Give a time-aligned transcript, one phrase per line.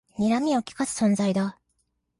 [0.17, 1.59] にらみをきかす存在だ